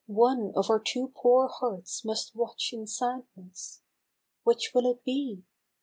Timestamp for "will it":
4.73-5.03